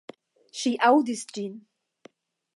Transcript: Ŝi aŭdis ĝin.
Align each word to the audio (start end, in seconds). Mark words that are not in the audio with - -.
Ŝi 0.61 0.71
aŭdis 0.87 1.23
ĝin. 1.37 1.55